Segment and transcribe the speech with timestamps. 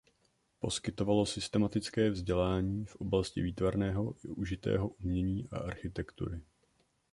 [0.59, 6.41] Poskytovalo systematické vzdělání v oblasti výtvarného i užitého umění a architektury.